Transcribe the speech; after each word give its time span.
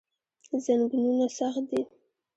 زنګونونه 0.65 1.25
سخت 1.37 1.63
دي. 1.69 1.81